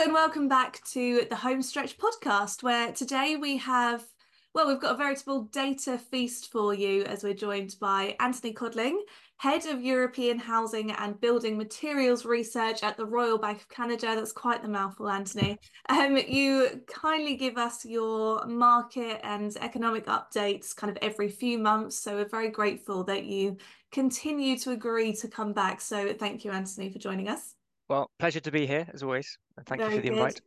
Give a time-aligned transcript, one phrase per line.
[0.00, 4.02] and welcome back to the Homestretch podcast, where today we have,
[4.54, 9.02] well, we've got a veritable data feast for you as we're joined by Anthony Codling,
[9.36, 14.14] Head of European Housing and Building Materials Research at the Royal Bank of Canada.
[14.14, 15.58] That's quite the mouthful, Anthony.
[15.90, 22.00] Um, you kindly give us your market and economic updates kind of every few months.
[22.00, 23.58] So we're very grateful that you
[23.92, 25.82] continue to agree to come back.
[25.82, 27.54] So thank you, Anthony, for joining us.
[27.90, 29.36] Well, pleasure to be here as always.
[29.56, 30.18] And thank Very you for the good.
[30.18, 30.40] invite.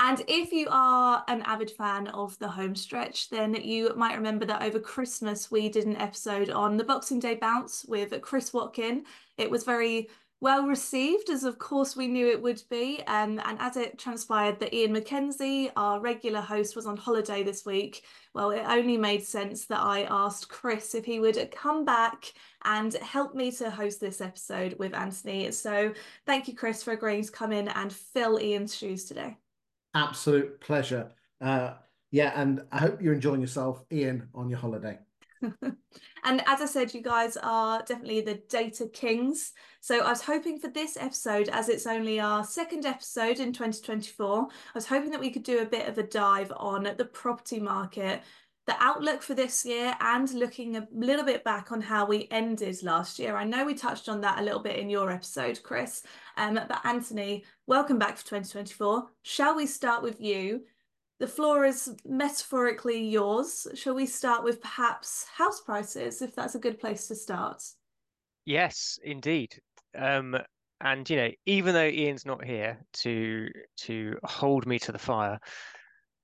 [0.00, 4.44] And if you are an avid fan of the home stretch, then you might remember
[4.46, 9.04] that over Christmas we did an episode on the Boxing Day bounce with Chris Watkin.
[9.36, 10.08] It was very
[10.40, 13.00] well received, as of course we knew it would be.
[13.06, 17.64] Um, and as it transpired that Iain McKenzie, our regular host, was on holiday this
[17.64, 22.32] week, well, it only made sense that I asked Chris if he would come back
[22.64, 25.50] and help me to host this episode with Anthony.
[25.50, 25.92] So
[26.26, 29.36] thank you, Chris, for agreeing to come in and fill Iain's shoes today.
[29.94, 31.10] Absolute pleasure.
[31.40, 31.74] Uh,
[32.10, 34.98] yeah, and I hope you're enjoying yourself, Iain, on your holiday.
[35.62, 39.52] and as I said, you guys are definitely the data kings.
[39.80, 44.42] So I was hoping for this episode, as it's only our second episode in 2024,
[44.42, 47.60] I was hoping that we could do a bit of a dive on the property
[47.60, 48.22] market,
[48.68, 52.82] the outlook for this year, and looking a little bit back on how we ended
[52.82, 53.34] last year.
[53.34, 56.02] I know we touched on that a little bit in your episode, Chris.
[56.36, 59.08] Um, but Anthony, welcome back for 2024.
[59.22, 60.64] Shall we start with you?
[61.18, 63.66] The floor is metaphorically yours.
[63.72, 67.62] Shall we start with perhaps house prices, if that's a good place to start?
[68.44, 69.58] Yes, indeed.
[69.96, 70.36] Um,
[70.82, 73.48] and you know, even though Iain's not here to
[73.78, 75.38] to hold me to the fire,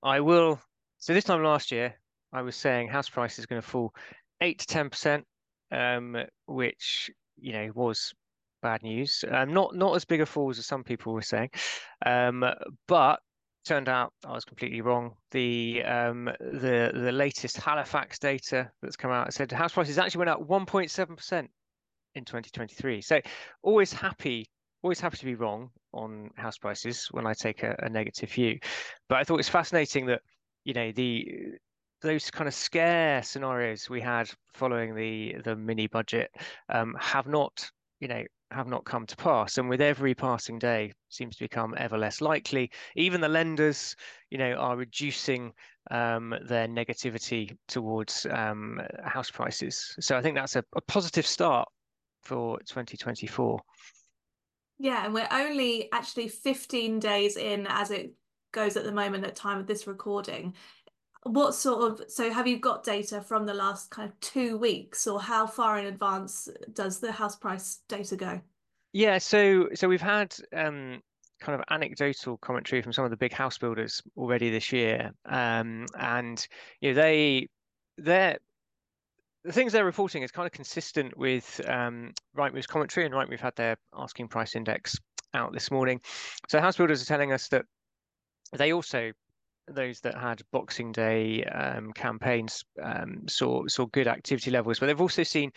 [0.03, 0.61] I will.
[0.99, 1.95] So this time last year,
[2.35, 3.95] I was saying house prices is going to fall
[4.41, 5.25] eight to ten percent,
[5.71, 8.13] um, which you know was
[8.61, 9.25] bad news.
[9.31, 11.51] Um, not not as big a fall as some people were saying,
[12.05, 12.45] um,
[12.89, 13.21] but
[13.65, 15.13] turned out I was completely wrong.
[15.31, 20.31] The um, the the latest Halifax data that's come out said house prices actually went
[20.31, 21.51] up 1.7 percent
[22.17, 23.01] in 2023.
[23.01, 23.21] So
[23.63, 24.47] always happy,
[24.83, 28.59] always happy to be wrong on house prices when I take a, a negative view.
[29.09, 30.21] But I thought it's fascinating that
[30.65, 31.27] you know the
[32.03, 36.31] those kind of scare scenarios we had following the the mini budget
[36.69, 37.69] um, have not
[38.01, 39.59] you know have not come to pass.
[39.59, 42.71] And with every passing day seems to become ever less likely.
[42.95, 43.97] Even the lenders
[44.31, 45.53] you know are reducing
[45.91, 49.95] um, their negativity towards um, house prices.
[50.01, 51.69] So i think that's a, a positive start
[52.25, 53.61] for 2024
[54.79, 58.13] yeah and we're only actually 15 days in as it
[58.53, 60.55] goes at the moment at time of this recording
[61.25, 65.07] what sort of so have you got data from the last kind of two weeks
[65.07, 68.41] or how far in advance does the house price data go
[68.93, 71.01] yeah so so we've had um
[71.41, 75.87] kind of anecdotal commentary from some of the big house builders already this year um
[75.99, 76.47] and
[76.81, 77.49] you know they
[77.99, 78.39] they're
[79.45, 83.55] the things they're reporting is kind of consistent with um, Rightmove's commentary, and Rightmove had
[83.57, 84.99] their asking price index
[85.35, 86.01] out this morning.
[86.49, 87.67] So house builders are telling us that
[88.57, 89.13] they also
[89.69, 95.01] those that had Boxing Day um, campaigns um, saw saw good activity levels, but they've
[95.01, 95.53] also seen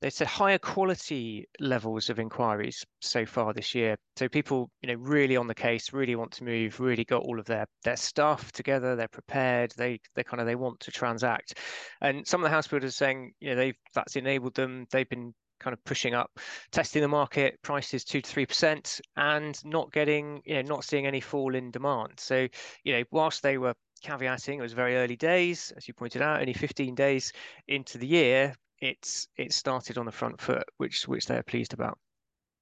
[0.00, 3.98] they said higher quality levels of inquiries so far this year.
[4.16, 7.38] So people, you know, really on the case, really want to move, really got all
[7.38, 8.96] of their their stuff together.
[8.96, 9.72] They're prepared.
[9.76, 11.58] They they kind of they want to transact.
[12.00, 14.86] And some of the house builders are saying, you know, they've that's enabled them.
[14.90, 16.38] They've been kind of pushing up,
[16.72, 21.06] testing the market prices two to three percent, and not getting, you know, not seeing
[21.06, 22.14] any fall in demand.
[22.18, 22.48] So,
[22.84, 26.40] you know, whilst they were caveating, it was very early days, as you pointed out,
[26.40, 27.32] only 15 days
[27.68, 28.54] into the year.
[28.80, 31.98] It's it started on the front foot, which which they're pleased about.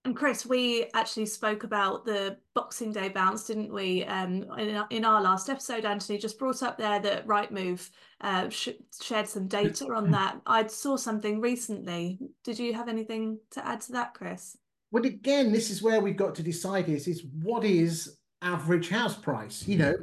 [0.08, 4.04] And Chris, we actually spoke about the Boxing Day bounce, didn't we?
[4.04, 7.90] Um, in, in our last episode, Anthony just brought up there that Rightmove
[8.22, 8.70] uh, sh-
[9.02, 10.40] shared some data on that.
[10.46, 12.18] I saw something recently.
[12.42, 14.56] Did you have anything to add to that, Chris?
[14.92, 19.14] Well, again, this is where we've got to decide: is is what is average house
[19.14, 19.68] price?
[19.68, 19.94] You know,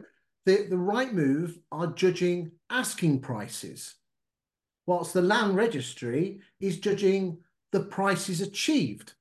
[0.45, 3.95] the the Rightmove are judging asking prices,
[4.85, 7.39] whilst the Land Registry is judging
[7.71, 9.15] the prices achieved.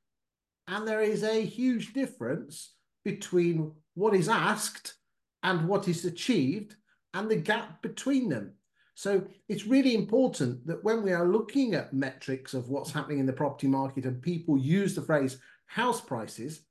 [0.66, 2.74] And there is a huge difference
[3.04, 4.94] between what is asked
[5.42, 6.76] and what is achieved
[7.12, 8.54] and the gap between them.
[8.94, 13.26] So it's really important that when we are looking at metrics of what's happening in
[13.26, 16.62] the property market and people use the phrase house prices,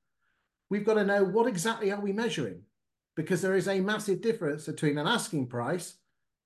[0.69, 2.61] we've got to know what exactly are we measuring?
[3.15, 5.95] Because there is a massive difference between an asking price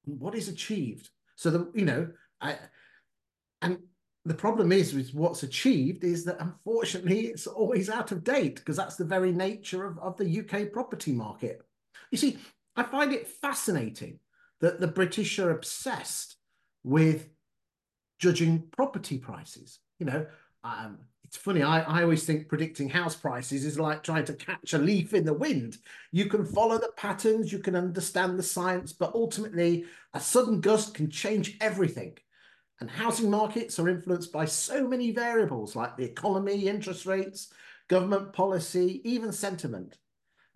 [0.05, 1.09] and what is achieved.
[1.35, 2.09] So that, you know,
[2.41, 2.55] I,
[3.61, 3.79] and
[4.27, 8.75] The problem is with what's achieved is that unfortunately it's always out of date because
[8.75, 11.61] that's the very nature of, of the UK property market.
[12.11, 12.37] You see,
[12.75, 14.19] I find it fascinating
[14.59, 16.35] that the British are obsessed
[16.83, 17.29] with
[18.19, 19.79] judging property prices.
[19.97, 20.25] You know,
[20.61, 24.73] um, it's funny, I, I always think predicting house prices is like trying to catch
[24.73, 25.77] a leaf in the wind.
[26.11, 30.95] You can follow the patterns, you can understand the science, but ultimately a sudden gust
[30.95, 32.17] can change everything.
[32.79, 37.51] And housing markets are influenced by so many variables like the economy, interest rates,
[37.87, 39.97] government policy, even sentiment.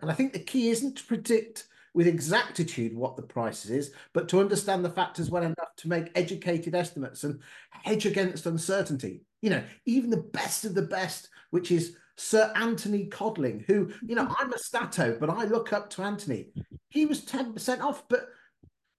[0.00, 4.28] And I think the key isn't to predict with exactitude what the price is, but
[4.28, 7.40] to understand the factors well enough to make educated estimates and
[7.70, 9.22] hedge against uncertainty.
[9.42, 14.14] You know, even the best of the best, which is Sir Anthony Codling, who, you
[14.14, 16.48] know, I'm a stato, but I look up to Anthony.
[16.88, 18.28] He was 10% off, but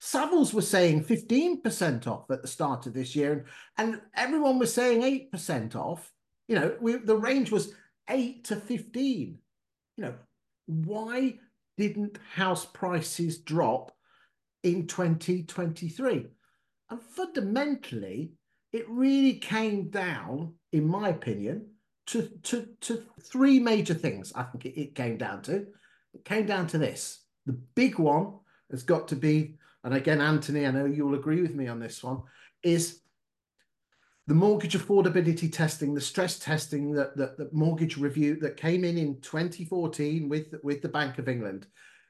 [0.04, 3.46] Savills was saying 15% off at the start of this year,
[3.78, 6.12] and, and everyone was saying 8% off.
[6.46, 7.72] You know, we, the range was
[8.10, 9.38] 8 to 15.
[9.96, 10.14] You know,
[10.66, 11.38] why
[11.78, 13.92] didn't house prices drop
[14.62, 16.26] in 2023?
[16.90, 18.32] And fundamentally,
[18.74, 21.70] it really came down, in my opinion,
[22.08, 24.34] to, to, to three major things.
[24.34, 25.66] I think it, it came down to.
[26.12, 27.22] It came down to this.
[27.46, 28.34] The big one
[28.70, 32.02] has got to be and again, Anthony, I know you'll agree with me on this
[32.02, 32.22] one,
[32.62, 33.00] is
[34.26, 38.96] the mortgage affordability testing, the stress testing that the, the mortgage review that came in
[38.96, 41.66] in 2014 with with the Bank of England.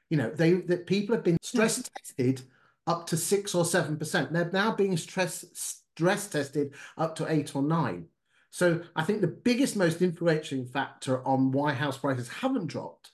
[0.09, 1.93] You know, they that people have been stress mm-hmm.
[1.97, 2.41] tested
[2.87, 4.31] up to six or seven percent.
[4.31, 8.05] They're now being stress stress tested up to eight or nine.
[8.51, 13.04] So I think the biggest, most influential factor on why house prices haven't dropped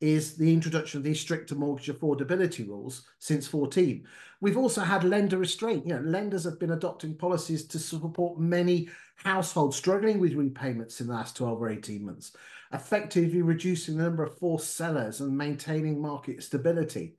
[0.00, 4.06] is the introduction of these stricter mortgage affordability rules since 14.
[4.40, 5.86] We've also had lender restraint.
[5.86, 11.06] You know, lenders have been adopting policies to support many households struggling with repayments in
[11.06, 12.34] the last 12 or 18 months,
[12.72, 17.16] effectively reducing the number of forced sellers and maintaining market stability.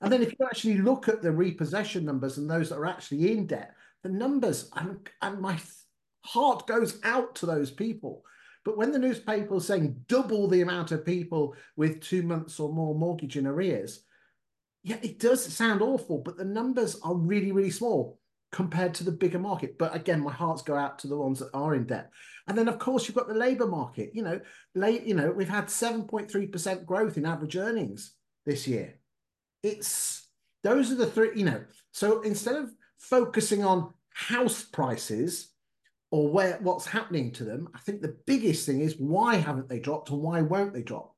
[0.00, 3.32] And then if you actually look at the repossession numbers and those that are actually
[3.32, 5.58] in debt, the numbers, and, and my
[6.24, 8.24] heart goes out to those people
[8.68, 12.70] but when the newspaper is saying double the amount of people with two months or
[12.70, 14.04] more mortgage in arrears,
[14.82, 18.20] yeah, it does sound awful, but the numbers are really, really small
[18.52, 19.78] compared to the bigger market.
[19.78, 22.10] But again, my hearts go out to the ones that are in debt.
[22.46, 24.10] And then, of course, you've got the labour market.
[24.12, 24.38] You know,
[24.74, 28.12] late, you know, we've had 7.3% growth in average earnings
[28.44, 28.98] this year.
[29.62, 30.28] It's
[30.62, 31.64] those are the three, you know.
[31.92, 35.54] So instead of focusing on house prices,
[36.10, 37.68] or where what's happening to them.
[37.74, 41.14] I think the biggest thing is why haven't they dropped and why won't they drop?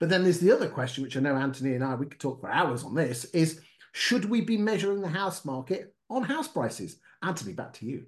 [0.00, 2.40] But then there's the other question, which I know Anthony and I we could talk
[2.40, 3.60] for hours on this, is
[3.92, 6.98] should we be measuring the house market on house prices?
[7.22, 8.06] Anthony, back to you.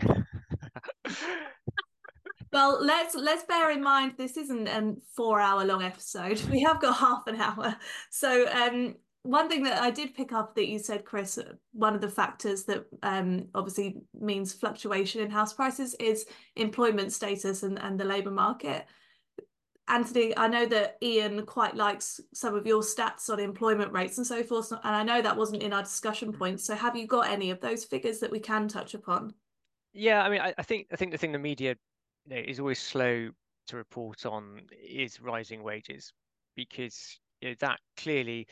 [2.52, 6.40] Well, let's let's bear in mind this isn't a four hour long episode.
[6.50, 7.76] We have got half an hour.
[8.10, 11.38] So um one thing that I did pick up that you said, Chris,
[11.72, 16.26] one of the factors that um, obviously means fluctuation in house prices is
[16.56, 18.86] employment status and, and the labour market.
[19.88, 24.26] Anthony, I know that Iain quite likes some of your stats on employment rates and
[24.26, 26.64] so forth, and I know that wasn't in our discussion points.
[26.64, 29.34] So, have you got any of those figures that we can touch upon?
[29.92, 31.74] Yeah, I mean, I, I think I think the thing the media
[32.26, 33.30] you know, is always slow
[33.66, 36.12] to report on is rising wages
[36.54, 38.46] because you know, that clearly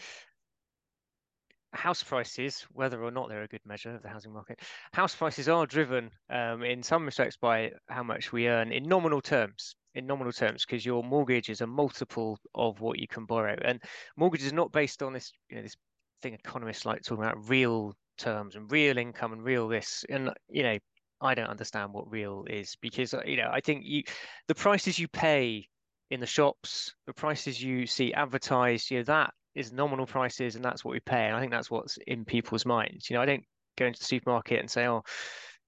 [1.72, 4.60] house prices, whether or not they're a good measure of the housing market,
[4.92, 9.20] house prices are driven um, in some respects by how much we earn in nominal
[9.20, 9.74] terms.
[9.94, 13.82] In nominal terms, because your mortgage is a multiple of what you can borrow, and
[14.16, 15.74] mortgage is not based on this, you know, this
[16.22, 20.62] thing economists like talking about real terms and real income and real this, and you
[20.62, 20.78] know,
[21.20, 24.04] I don't understand what real is because you know I think you,
[24.46, 25.66] the prices you pay
[26.10, 30.64] in the shops, the prices you see advertised, you know, that is nominal prices and
[30.64, 31.26] that's what we pay.
[31.26, 33.08] And I think that's what's in people's minds.
[33.08, 33.44] You know, I don't
[33.76, 35.02] go into the supermarket and say, oh,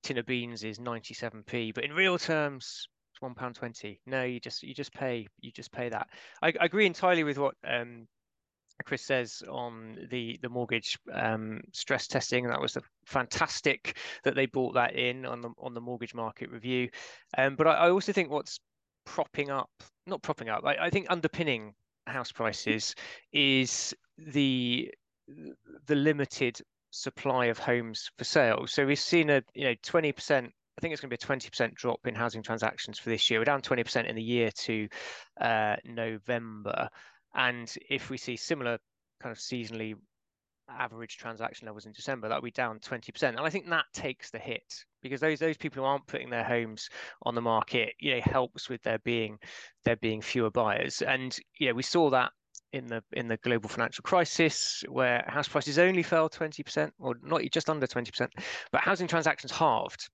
[0.03, 4.01] tin of beans is 97p, but in real terms, it's one pound twenty.
[4.07, 6.09] No, you just you just pay you just pay that.
[6.43, 8.07] I, I agree entirely with what um,
[8.85, 12.47] Chris says on the the mortgage um, stress testing.
[12.47, 16.89] That was fantastic that they brought that in on the on the mortgage market review.
[17.37, 18.61] Um, but I, I also think what's
[19.05, 19.71] propping up,
[20.07, 21.75] not propping up, I, I think underpinning
[22.11, 22.95] house prices
[23.33, 24.93] is the
[25.87, 28.67] the limited supply of homes for sale.
[28.67, 30.47] So we've seen a you know 20%.
[30.47, 33.40] I think it's going to be a 20% drop in housing transactions for this year.
[33.40, 34.88] We're down 20% in the year to
[35.40, 36.88] uh, November.
[37.35, 38.79] And if we see similar
[39.21, 39.95] kind of seasonally
[40.79, 43.23] average transaction levels in December, that would be down 20%.
[43.23, 46.45] And I think that takes the hit because those those people who aren't putting their
[46.45, 46.89] homes
[47.23, 49.39] on the market, you know, helps with there being
[49.85, 51.03] there being fewer buyers.
[51.03, 52.33] And you know, we saw that
[52.73, 57.43] in the in the global financial crisis where house prices only fell 20% or not
[57.50, 58.29] just under 20%,
[58.71, 60.09] but housing transactions halved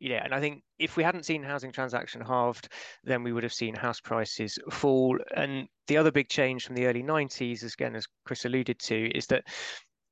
[0.00, 2.68] yeah, and I think if we hadn't seen housing transaction halved,
[3.04, 5.18] then we would have seen house prices fall.
[5.34, 9.26] And the other big change from the early 90s, again, as Chris alluded to, is
[9.26, 9.44] that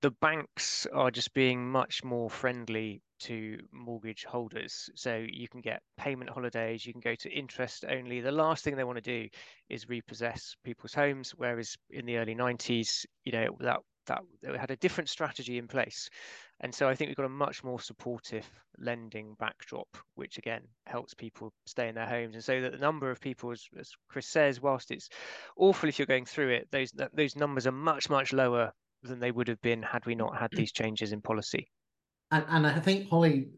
[0.03, 4.91] the banks are just being much more friendly to mortgage holders.
[4.95, 8.21] So you can get payment holidays, you can go to interest only.
[8.21, 9.29] The last thing they want to do
[9.69, 14.71] is repossess people's homes, whereas in the early 90s, you know, that that they had
[14.71, 16.09] a different strategy in place.
[16.61, 18.49] And so I think we've got a much more supportive
[18.79, 22.35] lending backdrop, which again helps people stay in their homes.
[22.35, 25.09] And so that the number of people, as, as Chris says, whilst it's
[25.57, 28.73] awful if you're going through it, those those numbers are much much lower
[29.03, 31.69] than they would have been had we not had these changes in policy.
[32.31, 33.51] And and I think Holly,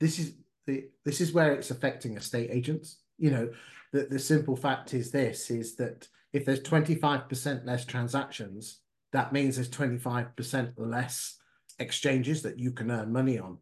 [0.00, 0.34] this is
[0.66, 2.98] the this is where it's affecting estate agents.
[3.18, 3.50] You know,
[3.92, 8.80] the the simple fact is this: is that if there's 25% less transactions,
[9.14, 11.38] that means there's 25% less
[11.78, 13.58] exchanges that you can earn money on.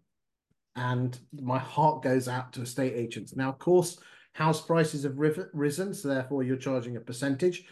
[0.76, 3.36] And my heart goes out to estate agents.
[3.36, 4.00] Now, of course,
[4.32, 7.66] house prices have risen, so therefore you're charging a percentage.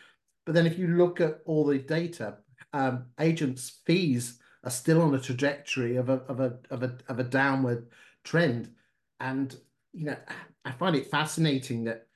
[0.44, 2.37] But then if you look at all the data,
[2.75, 7.18] um, agents' fees are still on a trajectory of a of a of a of
[7.18, 7.88] a downward
[8.25, 8.75] trend.
[9.20, 9.56] And
[9.94, 10.16] you know,
[10.66, 12.06] I find it fascinating that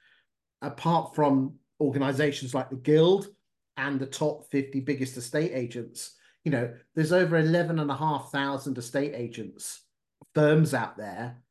[0.61, 3.28] apart from organizations like the Guild
[3.76, 6.14] and the top 50 biggest estate agents,
[6.45, 9.83] you know, there's over 11,500 estate agents,
[10.35, 11.43] firms out there,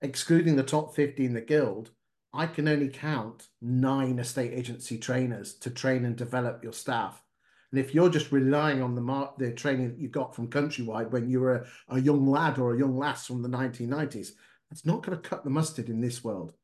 [0.00, 1.90] excluding the top 50 in the guild.
[2.32, 7.22] I can only count nine estate agency trainers to train and develop your staff.
[7.70, 11.28] And if you're just relying on the the training that you got from Countrywide when
[11.28, 14.30] you were a, a young lad or a young lass from the 1990s,
[14.70, 16.54] that's not going to cut the mustard in this world.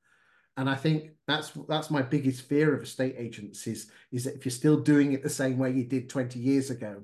[0.58, 4.44] And I think that's that's my biggest fear of estate agents is, is that if
[4.44, 7.00] you're still doing it the same way you did 20 years ago,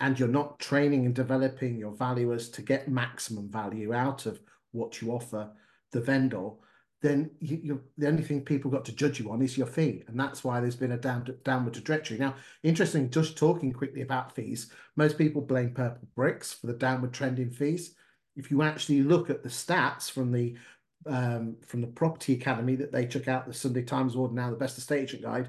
[0.00, 4.40] and you're not training and developing your valuers to get maximum value out of
[4.72, 5.50] what you offer
[5.92, 6.48] the vendor,
[7.02, 10.18] then you, the only thing people got to judge you on is your fee, and
[10.18, 12.16] that's why there's been a down, downward trajectory.
[12.16, 17.38] Now, interesting, just talking quickly about fees, most people blame Purplebricks for the downward trend
[17.38, 17.94] in fees.
[18.34, 20.56] If you actually look at the stats from the
[21.08, 24.56] um, from the Property Academy that they took out, the Sunday Times Award, now the
[24.56, 25.48] Best Estate Agent Guide,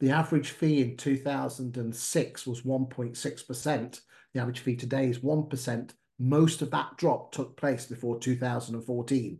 [0.00, 4.00] the average fee in 2006 was 1.6%.
[4.34, 5.90] The average fee today is 1%.
[6.18, 9.38] Most of that drop took place before 2014.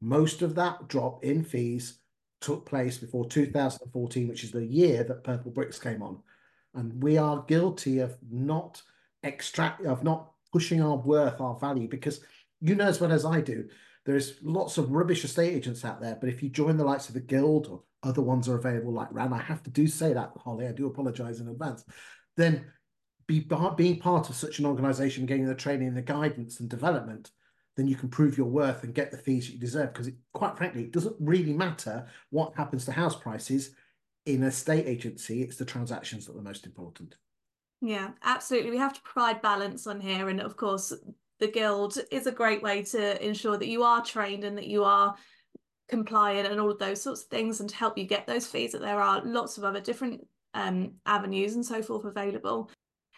[0.00, 2.00] Most of that drop in fees
[2.40, 6.18] took place before 2014, which is the year that Purplebricks came on.
[6.74, 8.82] And we are guilty of not
[9.22, 12.20] extract of not pushing our worth, our value, because
[12.60, 13.66] you know as well as I do,
[14.04, 16.16] there's lots of rubbish estate agents out there.
[16.20, 19.12] But if you join the likes of the Guild or other ones are available like
[19.12, 19.32] RAN.
[19.32, 20.66] I have to do say that, Holly.
[20.66, 21.84] I do apologize in advance.
[22.36, 22.66] Then
[23.26, 27.30] be being part of such an organization, getting the training, the guidance and development,
[27.76, 29.92] then you can prove your worth and get the fees that you deserve.
[29.92, 33.74] Because quite frankly, it doesn't really matter what happens to house prices
[34.26, 35.42] in a state agency.
[35.42, 37.16] It's the transactions that are most important.
[37.80, 38.70] Yeah, absolutely.
[38.70, 40.28] We have to provide balance on here.
[40.28, 40.92] And of course,
[41.40, 44.84] the guild is a great way to ensure that you are trained and that you
[44.84, 45.14] are
[45.88, 48.72] compliant and all of those sorts of things and to help you get those fees
[48.72, 49.22] that there are.
[49.24, 52.70] Lots of other different um, avenues and so forth available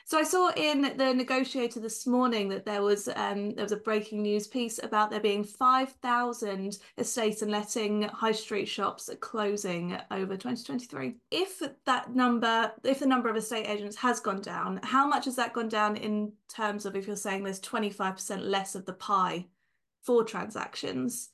[0.06, 3.76] so I saw in the negotiator this morning that there was um, there was a
[3.76, 10.36] breaking news piece about there being 5,000 estate and letting high street shops closing over
[10.36, 11.16] 2023.
[11.32, 15.34] If that number, if the number of estate agents has gone down, how much has
[15.34, 19.46] that gone down in terms of if you're saying there's 25% less of the pie
[20.04, 21.30] for transactions?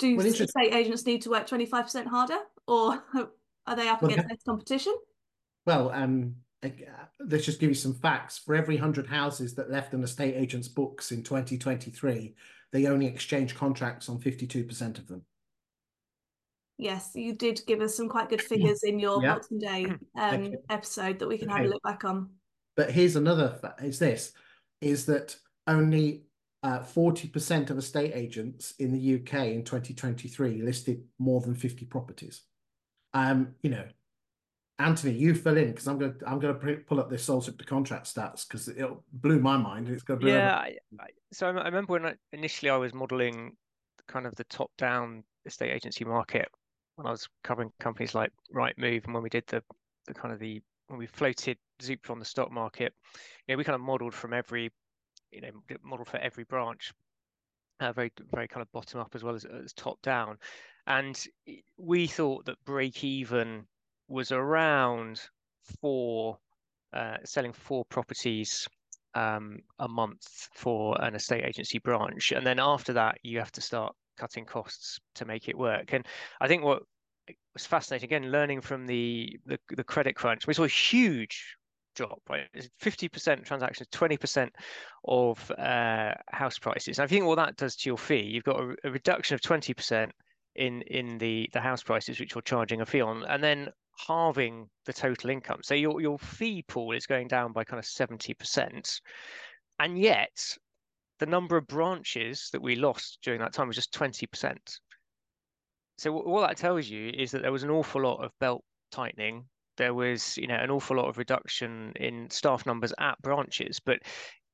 [0.00, 3.04] do well, estate agents need to work 25% harder or
[3.66, 4.94] are they up well, against less competition?
[5.66, 6.36] Well, um,
[7.20, 8.38] let's just give you some facts.
[8.38, 12.34] For every 100 houses that left an estate agent's books in 2023,
[12.72, 15.22] they only exchanged contracts on 52% of them.
[16.78, 19.34] Yes, you did give us some quite good figures in your yeah.
[19.34, 20.54] Boxing Day um, okay.
[20.70, 21.58] episode that we can okay.
[21.58, 22.30] have a look back on.
[22.76, 24.32] But here's another, is this,
[24.80, 25.36] is that
[25.66, 26.24] only
[26.62, 32.42] uh, 40% of estate agents in the UK in 2023 listed more than 50 properties.
[33.12, 33.84] Um, you know,
[34.80, 37.42] Anthony, you fill in because I'm going to I'm going to pull up this sole
[37.42, 39.88] to contract stats because it blew my mind.
[39.88, 40.56] It's going to yeah.
[40.56, 43.56] I, I, so I, remember when I, initially I was modelling
[44.08, 46.48] kind of the top down estate agency market
[46.96, 49.62] when I was covering companies like Rightmove and when we did the
[50.06, 52.92] the kind of the when we floated Zoopla on the stock market,
[53.46, 54.70] you know, we kind of modeled from every,
[55.30, 55.50] you know,
[55.84, 56.92] model for every branch,
[57.80, 60.38] uh, very very kind of bottom up as well as, as top down,
[60.86, 61.22] and
[61.76, 63.66] we thought that break even
[64.10, 65.20] was around
[65.80, 66.38] four,
[66.92, 68.68] uh, selling four properties
[69.14, 73.60] um, a month for an estate agency branch, and then after that you have to
[73.60, 75.92] start cutting costs to make it work.
[75.92, 76.06] And
[76.40, 76.82] I think what
[77.54, 81.56] was fascinating again, learning from the the, the credit crunch, we saw a huge
[81.94, 82.46] drop, right?
[82.80, 84.48] 50% transactions, 20%
[85.06, 86.98] of uh, house prices.
[86.98, 89.40] And I think what that does to your fee, you've got a, a reduction of
[89.40, 90.10] 20%
[90.56, 93.68] in in the the house prices which you're charging a fee on, and then
[94.06, 95.60] halving the total income.
[95.62, 99.00] So your your fee pool is going down by kind of 70%.
[99.78, 100.56] And yet
[101.18, 104.56] the number of branches that we lost during that time was just 20%.
[105.98, 109.44] So what that tells you is that there was an awful lot of belt tightening.
[109.76, 113.98] There was, you know, an awful lot of reduction in staff numbers at branches, but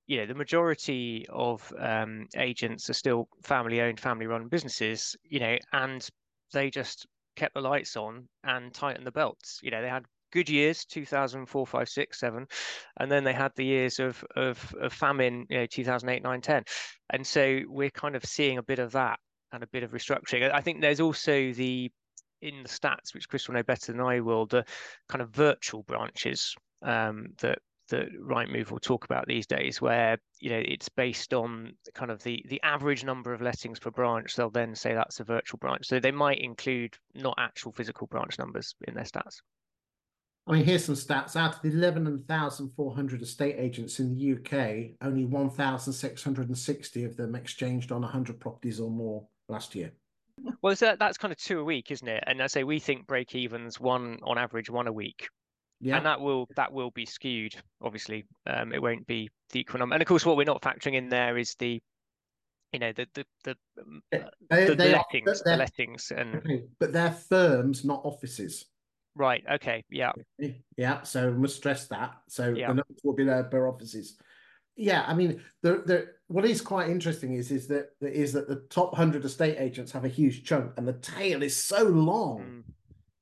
[0.07, 5.41] you know the majority of um, agents are still family owned family run businesses you
[5.41, 6.09] know and
[6.53, 7.07] they just
[7.37, 11.67] kept the lights on and tightened the belts you know they had good years 2004
[11.67, 12.47] 5 6 7
[12.99, 16.65] and then they had the years of of, of famine you know 2008 9 10
[17.11, 19.19] and so we're kind of seeing a bit of that
[19.53, 20.53] and a bit of restructuring.
[20.53, 21.91] I think there's also the
[22.43, 24.65] in the stats, which Chris will know better than I will, the
[25.09, 30.51] kind of virtual branches um, that that Rightmove will talk about these days, where you
[30.51, 34.37] know it's based on kind of the the average number of lettings per branch.
[34.37, 38.39] They'll then say that's a virtual branch, so they might include not actual physical branch
[38.39, 39.41] numbers in their stats.
[40.49, 41.35] I mean, here's some stats.
[41.35, 48.03] Out of the 11,400 estate agents in the UK, only 1,660 of them exchanged on
[48.03, 49.91] 100 properties or more last year.
[50.63, 52.23] Well, that, that's kind of two a week, isn't it?
[52.27, 55.29] And I say we think break evens one on average one a week.
[55.81, 55.97] Yeah.
[55.99, 57.55] And that will that will be skewed.
[57.83, 59.95] Obviously, um, it won't be the equal number.
[59.95, 61.81] And of course, what we're not factoring in there is the,
[62.73, 63.57] you know, the the the,
[64.11, 68.65] they, the, the lettings, the lettings, and but they're firms, not offices.
[69.15, 69.45] Right.
[69.51, 69.85] Okay.
[69.91, 70.13] Yeah.
[70.77, 71.03] Yeah.
[71.03, 72.17] So we must stress that.
[72.29, 72.69] So yeah.
[72.69, 74.19] the numbers will be there per offices
[74.77, 78.63] yeah, I mean, the the what is quite interesting is is that is that the
[78.69, 82.65] top hundred estate agents have a huge chunk, and the tail is so long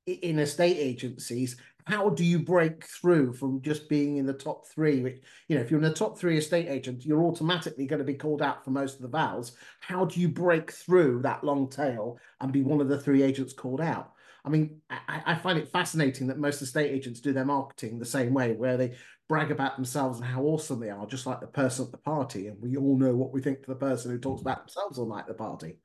[0.07, 0.19] mm.
[0.21, 1.55] in estate agencies.
[1.85, 5.01] How do you break through from just being in the top three?
[5.01, 8.05] Which, you know, if you're in the top three estate agent, you're automatically going to
[8.05, 9.55] be called out for most of the vowels.
[9.81, 13.53] How do you break through that long tail and be one of the three agents
[13.53, 14.13] called out?
[14.43, 18.05] I mean, I, I, find it fascinating that most estate agents do their marketing the
[18.05, 18.93] same way, where they
[19.27, 22.47] brag about themselves and how awesome they are, just like the person at the party.
[22.47, 25.07] And we all know what we think to the person who talks about themselves all
[25.07, 25.77] night at the party.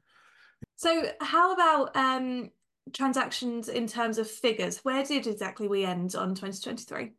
[0.77, 2.51] So, how about um,
[2.93, 4.79] transactions in terms of figures?
[4.79, 7.13] Where did exactly we end on 2023?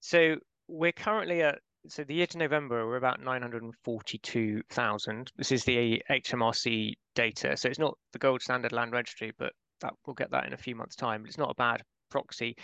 [0.00, 0.36] So,
[0.68, 5.32] we're currently at so the year to November, we're about 942,000.
[5.36, 7.56] This is the HMRC data.
[7.56, 9.52] So it's not the gold standard land registry, but
[9.82, 11.22] that we'll get that in a few months' time.
[11.22, 12.56] But it's not a bad proxy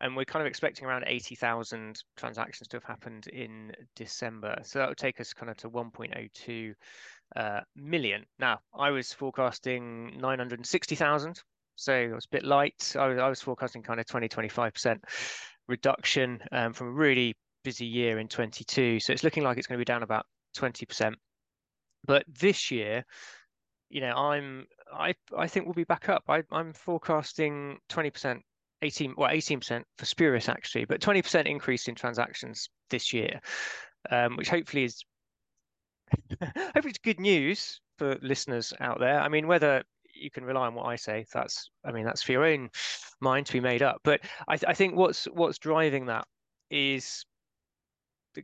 [0.00, 4.58] and we're kind of expecting around 80,000 transactions to have happened in December.
[4.62, 6.74] So that would take us kind of to 1.02
[7.34, 8.24] uh, million.
[8.38, 11.42] Now, I was forecasting 960,000,
[11.76, 12.94] so it was a bit light.
[12.98, 14.98] I was, I was forecasting kind of 20, 25%
[15.68, 17.34] reduction um, from a really
[17.64, 19.00] busy year in 22.
[19.00, 21.14] So it's looking like it's going to be down about 20%.
[22.06, 23.04] But this year,
[23.88, 26.24] you know, I'm I I think we'll be back up.
[26.28, 28.40] I, I'm forecasting 20%
[28.82, 33.40] 18 well 18% for Spurious actually, but 20% increase in transactions this year,
[34.10, 35.02] um, which hopefully is
[36.40, 39.20] hopefully it's good news for listeners out there.
[39.20, 39.82] I mean, whether
[40.14, 42.70] you can rely on what I say, that's I mean that's for your own
[43.20, 44.00] mind to be made up.
[44.04, 46.26] But I, I think what's what's driving that
[46.70, 47.24] is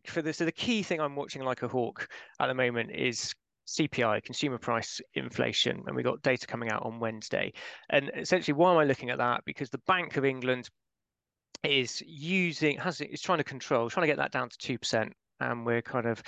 [0.07, 2.09] for the so the key thing I'm watching like a hawk
[2.41, 3.35] at the moment is
[3.69, 7.53] CPI, consumer price inflation, and we got data coming out on Wednesday.
[7.91, 9.43] And essentially, why am I looking at that?
[9.45, 10.69] Because the Bank of England
[11.63, 15.13] is using has is trying to control, trying to get that down to two percent,
[15.43, 16.23] and we're kind of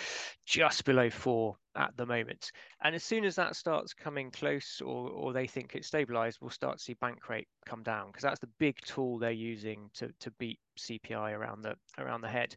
[0.47, 2.51] just below four at the moment.
[2.83, 6.51] And as soon as that starts coming close, or or they think it's stabilised, we'll
[6.51, 10.11] start to see bank rate come down because that's the big tool they're using to
[10.21, 12.55] to beat CPI around the around the head.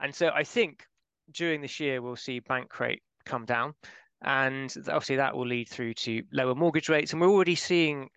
[0.00, 0.84] And so I think
[1.32, 3.74] during this year we'll see bank rate come down
[4.22, 7.12] and obviously that will lead through to lower mortgage rates.
[7.12, 8.08] And we're already seeing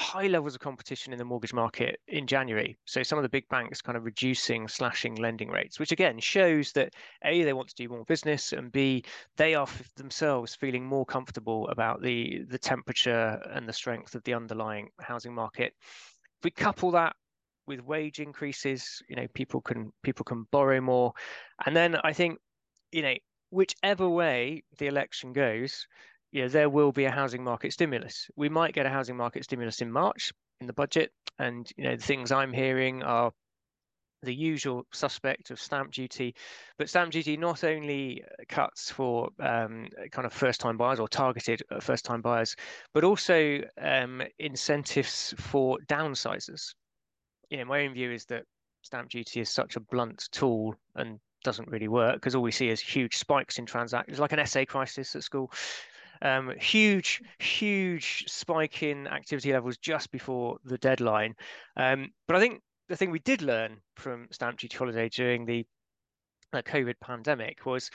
[0.00, 2.76] high levels of competition in the mortgage market in January.
[2.86, 6.72] So some of the big banks kind of reducing, slashing lending rates, which again shows
[6.72, 9.04] that A, they want to do more business, and B,
[9.36, 14.34] they are themselves feeling more comfortable about the, the temperature and the strength of the
[14.34, 15.74] underlying housing market.
[15.82, 17.14] If we couple that
[17.66, 21.12] with wage increases, you know, people can people can borrow more,
[21.66, 22.38] and then I think,
[22.90, 23.14] you know,
[23.50, 25.86] whichever way the election goes,
[26.32, 28.30] you know, there will be a housing market stimulus.
[28.36, 31.96] We might get a housing market stimulus in March in the budget, and you know,
[31.96, 33.32] the things I'm hearing are
[34.22, 36.34] the usual suspect of stamp duty,
[36.78, 41.80] but stamp duty not only cuts for um, kind of first-time buyers or targeted uh,
[41.80, 42.54] first-time buyers,
[42.92, 46.74] but also um, incentives for downsizers.
[47.48, 48.44] You know, my own view is that
[48.82, 52.68] stamp duty is such a blunt tool and doesn't really work because all we see
[52.68, 55.50] is huge spikes in transactions, like an essay crisis at school.
[56.22, 61.34] Um, huge, huge spike in activity levels just before the deadline.
[61.76, 65.66] Um, but I think the thing we did learn from stamp duty holiday during the
[66.52, 67.90] uh, COVID pandemic was,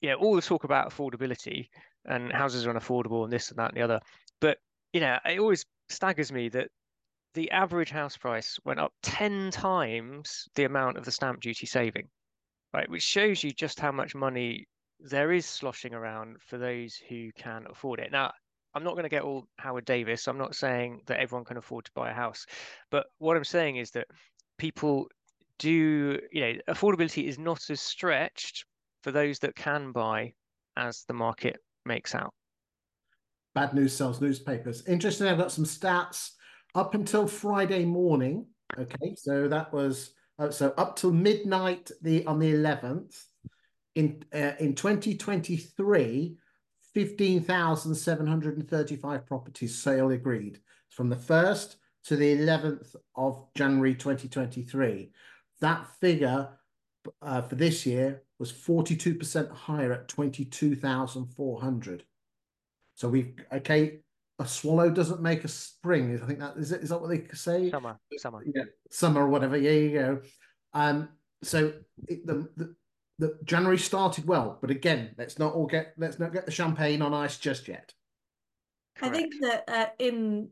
[0.00, 1.68] you know, all the talk about affordability
[2.04, 4.00] and houses are unaffordable and this and that and the other.
[4.40, 4.58] But
[4.92, 6.68] you know, it always staggers me that
[7.34, 12.08] the average house price went up 10 times the amount of the stamp duty saving,
[12.72, 12.88] right?
[12.88, 14.66] Which shows you just how much money
[15.00, 18.10] there is sloshing around for those who can afford it.
[18.12, 18.32] Now,
[18.74, 20.26] I'm not going to get all Howard Davis.
[20.26, 22.44] I'm not saying that everyone can afford to buy a house,
[22.90, 24.06] but what I'm saying is that
[24.58, 25.08] people
[25.58, 28.64] do, you know, affordability is not as stretched
[29.02, 30.32] for those that can buy
[30.76, 32.32] as the market makes out.
[33.54, 34.86] Bad news sells newspapers.
[34.88, 36.30] Interesting, I've got some stats
[36.74, 38.46] up until Friday morning.
[38.76, 43.22] Okay, so that was uh, so up till midnight the on the 11th
[43.94, 46.36] in uh, in 2023
[46.94, 55.10] 15,735 properties sale agreed from the 1st to the 11th of January 2023.
[55.60, 56.50] That figure
[57.20, 62.04] uh, for this year was 42% higher at 22,400.
[62.94, 63.98] So we've, okay,
[64.38, 66.20] a swallow doesn't make a spring.
[66.22, 66.82] I think that is it.
[66.82, 67.70] Is that what they say?
[67.70, 69.56] Summer, summer, yeah, summer or whatever.
[69.56, 70.20] Yeah, you go.
[70.72, 71.08] Um,
[71.42, 71.72] so
[72.08, 72.74] it, the, the
[73.18, 77.02] the January started well, but again, let's not all get let's not get the champagne
[77.02, 77.92] on ice just yet.
[78.96, 79.14] Correct.
[79.14, 80.48] I think that uh, in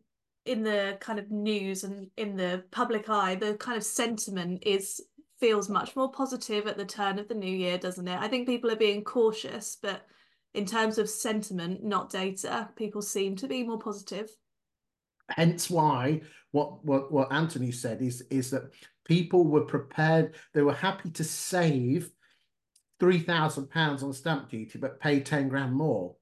[0.47, 5.01] in the kind of news and in the public eye, the kind of sentiment is
[5.41, 8.19] feels much more positive at the turn of the new year, doesn't it?
[8.19, 10.03] I think people are being cautious, but
[10.55, 14.31] in terms of sentiment, not data, people seem to be more positive.
[15.29, 16.21] Hence why
[16.53, 18.71] what what what Anthony said is is that
[19.05, 22.11] people were prepared, they were happy to save
[23.03, 26.15] three thousand pounds on stamp duty, but pay ten grand more.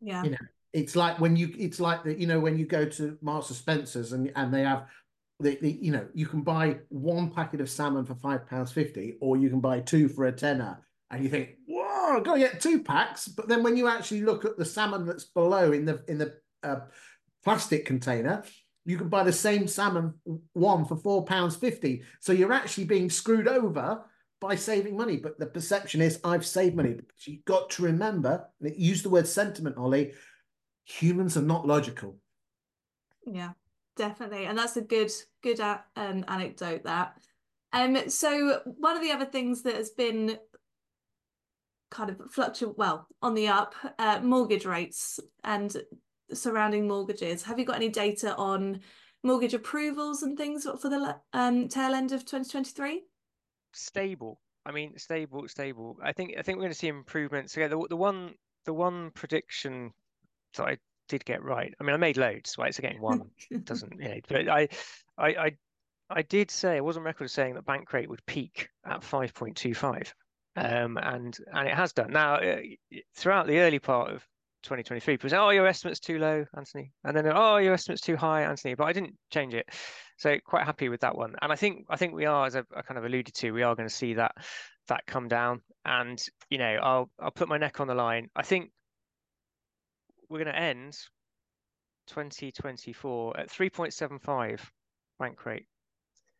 [0.00, 2.86] Yeah, you know, it's like when you, it's like that, you know, when you go
[2.86, 4.86] to Marks and Spencers and and they have
[5.40, 9.18] the, the, you know, you can buy one packet of salmon for five pounds fifty,
[9.20, 12.40] or you can buy two for a tenner, and you think, whoa, I've got to
[12.40, 13.28] get two packs.
[13.28, 16.32] But then when you actually look at the salmon that's below in the in the
[16.62, 16.80] uh,
[17.44, 18.42] plastic container,
[18.86, 20.14] you can buy the same salmon
[20.54, 22.04] one for four pounds fifty.
[22.20, 24.02] So you're actually being screwed over
[24.44, 25.16] by saving money.
[25.16, 26.92] But the perception is I've saved money.
[26.92, 30.12] But you've got to remember, and use the word sentiment, Ollie,
[30.84, 32.18] humans are not logical.
[33.26, 33.52] Yeah,
[33.96, 34.44] definitely.
[34.44, 35.10] And that's a good,
[35.42, 37.14] good um, anecdote that.
[37.72, 40.38] Um, so one of the other things that has been
[41.90, 45.74] kind of fluctuate well on the up, uh, mortgage rates and
[46.32, 47.42] surrounding mortgages.
[47.44, 48.80] Have you got any data on
[49.22, 53.04] mortgage approvals and things for the um, tail end of 2023?
[53.74, 54.40] Stable.
[54.66, 55.98] I mean, stable, stable.
[56.02, 57.56] I think I think we're going to see improvements.
[57.56, 58.34] Yeah, the the one
[58.64, 59.92] the one prediction
[60.56, 61.74] that I did get right.
[61.78, 62.74] I mean, I made loads, right?
[62.74, 63.30] So getting one
[63.64, 64.68] doesn't, you know, but I,
[65.18, 65.56] I, I,
[66.10, 69.34] I did say I was on record saying that bank rate would peak at five
[69.34, 70.14] point two five,
[70.56, 72.12] um, and and it has done.
[72.12, 72.60] Now, uh,
[73.14, 74.26] throughout the early part of
[74.64, 78.16] 2023, people say, "Oh, your estimate's too low, Anthony," and then, "Oh, your estimate's too
[78.16, 79.68] high, Anthony." But I didn't change it.
[80.16, 81.34] So quite happy with that one.
[81.42, 83.62] And I think I think we are, as I, I kind of alluded to, we
[83.62, 84.32] are going to see that
[84.88, 85.62] that come down.
[85.84, 88.30] And you know, I'll I'll put my neck on the line.
[88.34, 88.70] I think
[90.28, 90.96] we're going to end
[92.06, 94.60] 2024 at 3.75
[95.20, 95.66] Bankrate,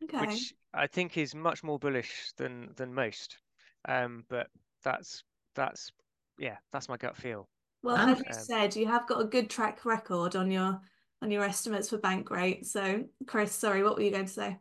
[0.02, 0.26] okay.
[0.26, 3.38] which I think is much more bullish than than most.
[3.86, 4.48] Um, but
[4.82, 5.90] that's that's
[6.38, 7.48] yeah, that's my gut feel.
[7.84, 10.80] Well, as you um, said, you have got a good track record on your
[11.20, 12.64] on your estimates for Bankrate.
[12.64, 14.56] So, Chris, sorry, what were you going to say?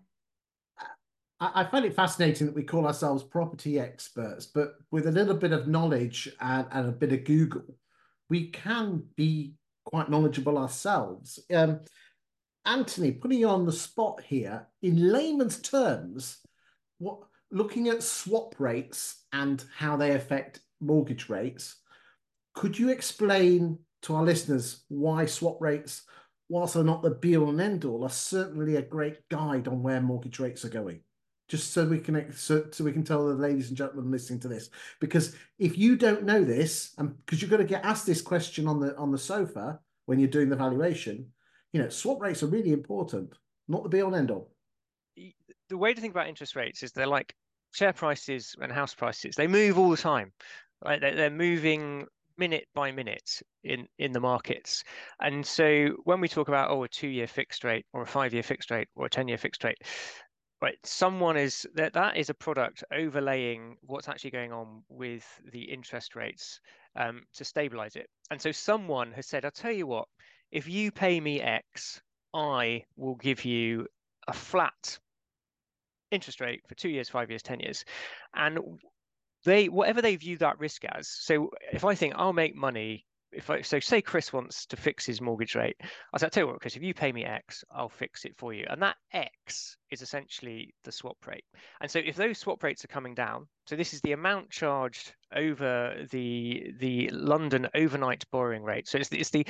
[1.39, 5.51] I, find it fascinating that we call ourselves property experts, but with a little bit
[5.51, 7.75] of knowledge and, and a bit of Google,
[8.29, 11.39] we can be quite knowledgeable ourselves.
[11.53, 11.81] Um,
[12.65, 16.37] Anthony, putting you on the spot here, in layman's terms,
[16.99, 17.19] what
[17.51, 21.75] looking at swap rates and how they affect mortgage rates,
[22.53, 26.03] could you explain to our listeners why swap rates
[26.49, 29.81] whilst they're not the be all and end all, are certainly a great guide on
[29.81, 30.99] where mortgage rates are going.
[31.49, 34.47] Just so we can so, so we can tell the ladies and gentlemen listening to
[34.47, 38.21] this, because if you don't know this, and because you're going to get asked this
[38.21, 41.27] question on the on the sofa when you're doing the valuation,
[41.73, 43.33] you know, swap rates are really important,
[43.67, 44.51] not the be all and end all.
[45.69, 47.35] The way to think about interest rates is they're like
[47.73, 49.35] share prices and house prices.
[49.35, 50.31] They move all the time.
[50.83, 50.99] Right?
[50.99, 54.83] They're, they're moving minute by minute in in the markets.
[55.19, 58.33] And so when we talk about oh a two year fixed rate or a five
[58.33, 59.77] year fixed rate or a ten year fixed rate,
[60.61, 60.77] right?
[60.83, 66.15] Someone is that that is a product overlaying what's actually going on with the interest
[66.15, 66.59] rates
[66.95, 68.07] um, to stabilize it.
[68.31, 70.07] And so someone has said, I'll tell you what,
[70.51, 72.01] if you pay me X,
[72.33, 73.87] I will give you
[74.27, 74.97] a flat
[76.11, 77.83] interest rate for two years, five years, ten years,
[78.35, 78.59] and
[79.43, 81.09] they whatever they view that risk as.
[81.09, 85.05] So if I think I'll make money, if I so say Chris wants to fix
[85.05, 85.75] his mortgage rate,
[86.13, 88.53] I say, tell you what, Chris, if you pay me X, I'll fix it for
[88.53, 88.65] you.
[88.69, 91.45] And that X is essentially the swap rate.
[91.81, 95.13] And so if those swap rates are coming down, so this is the amount charged
[95.35, 98.87] over the the London overnight borrowing rate.
[98.87, 99.45] So it's the, it's the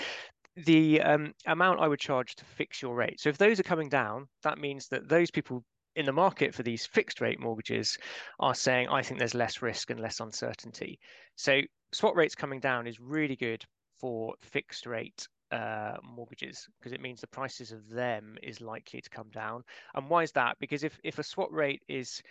[0.56, 3.20] the um, amount I would charge to fix your rate.
[3.20, 5.64] So if those are coming down, that means that those people
[5.96, 7.98] in the market for these fixed rate mortgages
[8.40, 11.00] are saying, I think there's less risk and less uncertainty.
[11.36, 13.64] So swap rates coming down is really good
[14.00, 19.10] for fixed rate uh, mortgages because it means the prices of them is likely to
[19.10, 19.64] come down.
[19.94, 20.58] And why is that?
[20.60, 22.22] Because if, if a swap rate is,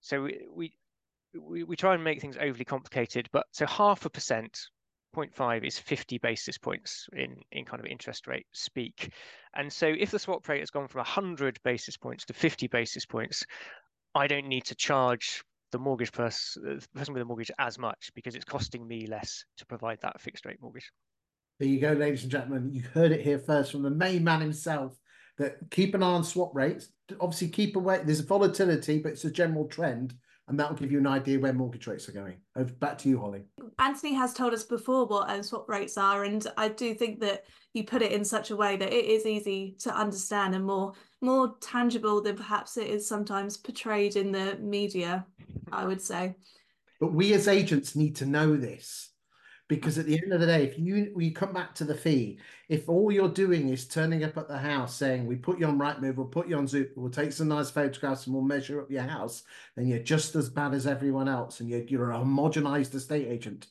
[0.00, 0.74] so we,
[1.38, 4.68] we, we try and make things overly complicated, but so half a percent
[5.14, 9.12] 0.5 is 50 basis points in, in kind of interest rate speak.
[9.54, 13.06] And so if the swap rate has gone from 100 basis points to 50 basis
[13.06, 13.44] points,
[14.14, 15.42] I don't need to charge
[15.72, 19.44] the mortgage person, the person with a mortgage as much because it's costing me less
[19.58, 20.90] to provide that fixed rate mortgage.
[21.58, 22.72] There you go, ladies and gentlemen.
[22.72, 24.96] You heard it here first from the main man himself
[25.38, 26.88] that keep an eye on swap rates.
[27.20, 28.00] Obviously, keep away.
[28.04, 30.14] There's volatility, but it's a general trend
[30.50, 32.36] and that will give you an idea where mortgage rates are going.
[32.56, 33.44] Over back to you, Holly.
[33.78, 37.44] Anthony has told us before what um, swap rates are, and I do think that
[37.72, 40.92] you put it in such a way that it is easy to understand and more
[41.22, 45.24] more tangible than perhaps it is sometimes portrayed in the media.
[45.72, 46.34] I would say.
[46.98, 49.09] But we as agents need to know this
[49.70, 52.40] because at the end of the day, if you we come back to the fee,
[52.68, 55.78] if all you're doing is turning up at the house saying we put you on
[55.78, 58.90] Rightmove, we'll put you on Zoop, we'll take some nice photographs and we'll measure up
[58.90, 59.44] your house,
[59.76, 63.68] then you're just as bad as everyone else, and you're you're a homogenized estate agent.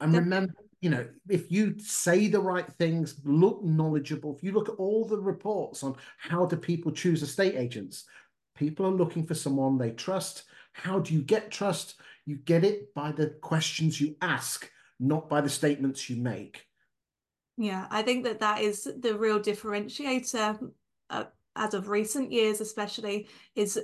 [0.00, 0.52] And remember,
[0.82, 5.06] you know, if you say the right things, look knowledgeable, if you look at all
[5.06, 8.04] the reports on how do people choose estate agents,
[8.54, 10.44] people are looking for someone they trust.
[10.74, 11.94] How do you get trust?
[12.26, 16.66] You get it by the questions you ask not by the statements you make.
[17.58, 20.70] Yeah, I think that that is the real differentiator
[21.10, 23.80] uh, as of recent years, especially, is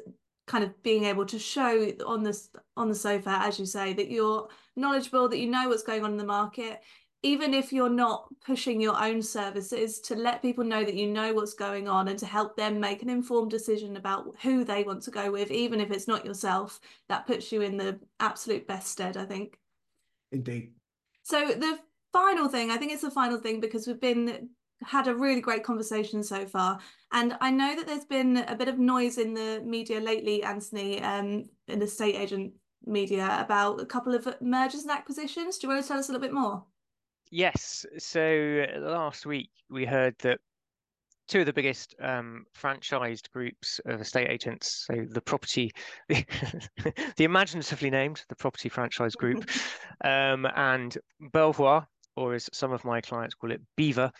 [0.46, 4.10] kind of being able to show on this on the sofa, as you say, that
[4.10, 6.82] you're knowledgeable, that you know what's going on in the market,
[7.22, 11.32] even if you're not pushing your own services, to let people know that you know
[11.32, 15.02] what's going on and to help them make an informed decision about who they want
[15.02, 18.88] to go with, even if it's not yourself, that puts you in the absolute best
[18.88, 19.58] stead, I think.
[20.32, 20.72] Indeed.
[21.22, 21.78] So the
[22.12, 24.50] final thing, I think it's the final thing because we've been
[24.82, 26.78] had a really great conversation so far.
[27.12, 31.00] And I know that there's been a bit of noise in the media lately, Anthony,
[31.02, 32.52] um, in the state agent
[32.84, 35.58] media about a couple of mergers and acquisitions.
[35.58, 36.64] Do you want to tell us a little bit more?
[37.30, 37.86] Yes.
[37.98, 40.40] So last week we heard that
[41.28, 44.86] two of the biggest um, franchised groups of estate agents.
[44.86, 45.70] So the property,
[46.08, 46.24] the,
[47.16, 49.48] the imaginatively named, the Property Franchise Group,
[50.04, 50.96] um, and
[51.32, 54.10] Belvoir, or as some of my clients call it, Beaver,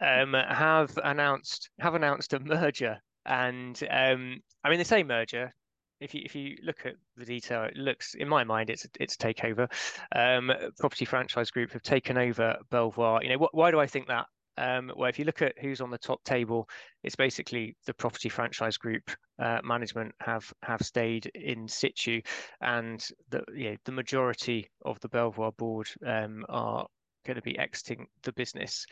[0.00, 2.98] um, have announced have announced a merger.
[3.26, 5.52] And um, I mean, they say merger.
[6.00, 9.14] If you if you look at the detail, it looks, in my mind, it's it's
[9.14, 9.68] a takeover.
[10.14, 13.22] Um, Property Franchise Group have taken over Belvoir.
[13.22, 14.26] You know, wh- why do I think that?
[14.56, 16.68] Um, where if you look at who's on the top table,
[17.02, 22.20] it's basically the property franchise group uh, management have have stayed in situ,
[22.60, 26.86] and the you know, the majority of the Belvoir board um, are
[27.26, 28.86] going to be exiting the business,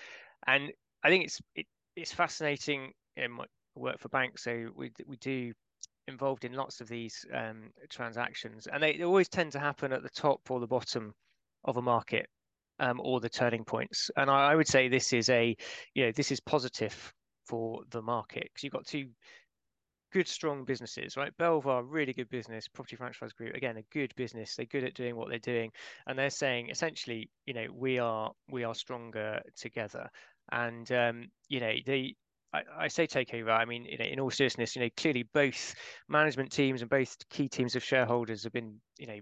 [0.47, 0.73] and
[1.05, 2.93] I think it's it, it's fascinating.
[3.17, 3.45] In my
[3.75, 5.53] work for banks, so we we do
[6.09, 10.03] involved in lots of these um, transactions, and they, they always tend to happen at
[10.03, 11.15] the top or the bottom
[11.65, 12.29] of a market
[12.81, 14.11] um, or the turning points.
[14.17, 15.57] And I, I, would say this is a,
[15.95, 17.13] you know, this is positive
[17.47, 19.09] for the market because you've got two
[20.13, 21.37] good, strong businesses, right?
[21.39, 22.69] Belvoir, really good business.
[22.69, 24.55] Property Franchise Group, again, a good business.
[24.55, 25.71] They're good at doing what they're doing,
[26.07, 30.09] and they're saying essentially, you know, we are we are stronger together.
[30.53, 32.15] and um, you know they.
[32.55, 33.49] I, I say takeover.
[33.49, 35.75] I mean, you know, in all seriousness, you know, clearly both
[36.11, 39.19] management teams and both key teams of shareholders have been, you know,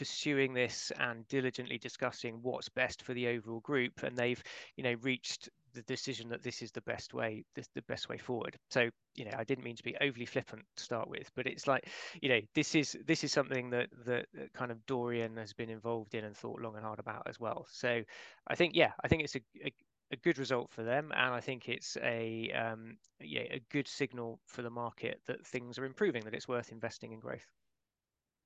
[0.00, 4.42] pursuing this and diligently discussing what's best for the overall group and they've
[4.74, 8.16] you know reached the decision that this is the best way this the best way
[8.16, 11.46] forward so you know i didn't mean to be overly flippant to start with but
[11.46, 11.86] it's like
[12.22, 16.14] you know this is this is something that that, kind of dorian has been involved
[16.14, 18.00] in and thought long and hard about as well so
[18.46, 19.72] i think yeah i think it's a, a
[20.12, 24.40] a good result for them, and I think it's a um, yeah a good signal
[24.44, 27.46] for the market that things are improving, that it's worth investing in growth.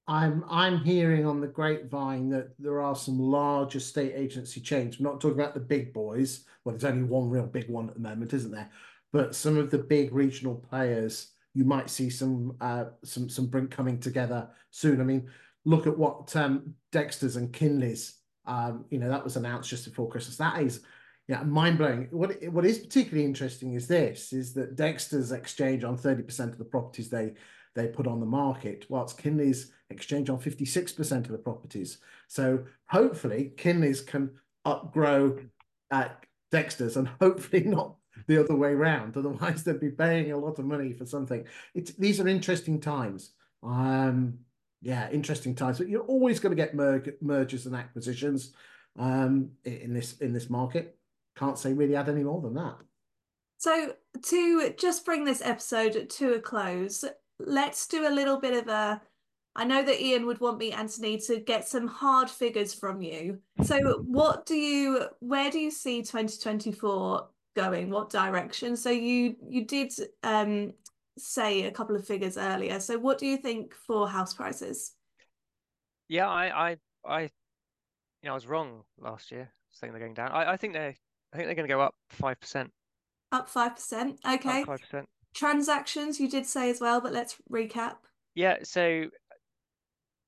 [0.07, 5.01] I'm I'm hearing on the grapevine that there are some large estate agency chains.
[5.01, 6.45] We're not talking about the big boys.
[6.65, 8.71] Well, there's only one real big one at the moment, isn't there?
[9.13, 13.71] But some of the big regional players, you might see some uh, some some brink
[13.71, 15.01] coming together soon.
[15.01, 15.31] I mean,
[15.65, 18.19] look at what um, Dexter's and Kinleigh's.
[18.47, 20.37] Um, you know, that was announced just before Christmas.
[20.37, 20.83] That is,
[21.29, 22.09] yeah, mind blowing.
[22.11, 26.59] What what is particularly interesting is this: is that Dexter's exchange on thirty percent of
[26.59, 27.33] the properties they
[27.75, 31.99] they put on the market, whilst Kinleigh's exchange on 56% of the properties.
[32.29, 34.31] So hopefully Kinleigh's can
[34.67, 35.49] upgrow
[35.91, 39.17] at Dexter's and hopefully not the other way around.
[39.17, 41.45] Otherwise, they'd be paying a lot of money for something.
[41.75, 43.33] It's these are interesting times.
[43.63, 44.39] Um,
[44.83, 45.79] yeah, interesting times.
[45.79, 48.53] But you're always going to get mer mergers and acquisitions
[48.99, 50.97] um, in this in this market.
[51.37, 52.77] Can't say really add any more than that.
[53.59, 57.05] So to just bring this episode to a close,
[57.39, 59.01] let's do a little bit of a
[59.57, 63.39] I know that Iain would want me, Anthony, to get some hard figures from you.
[63.63, 67.91] So, what do you, where do you see 2024 going?
[67.91, 68.77] What direction?
[68.77, 69.93] So, you you did
[70.25, 70.73] um,
[71.17, 72.81] say a couple of figures earlier.
[72.81, 74.93] So, what do you think for house prices?
[76.09, 77.29] Yeah, I, I, I, you
[78.25, 80.33] know, I was wrong last year saying they're going down.
[80.33, 80.97] I, I think they're,
[81.33, 82.73] I think they're going to go up five percent.
[83.31, 84.19] Up five percent.
[84.27, 84.65] Okay.
[84.65, 85.09] Five percent.
[85.35, 87.97] Transactions, you did say as well, but let's recap.
[88.35, 89.07] Yeah, so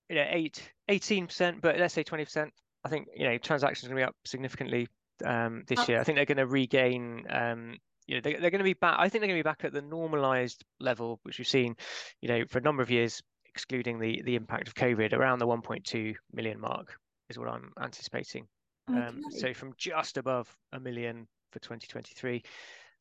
[0.08, 2.48] you know, eight, 18%, but let's say 20%.
[2.84, 4.86] I think you know transactions are going to be up significantly
[5.24, 5.88] um, this up.
[5.88, 6.00] year.
[6.00, 7.24] I think they're going to regain.
[7.28, 8.96] Um, you know, they, they're going to be back.
[8.98, 11.74] I think they're going to be back at the normalized level, which we've seen,
[12.20, 15.46] you know, for a number of years, excluding the the impact of COVID, around the
[15.46, 16.96] 1.2 million mark
[17.28, 18.46] is what I'm anticipating.
[18.88, 19.06] Um, okay.
[19.06, 22.42] Um, so from just above a million for 2023.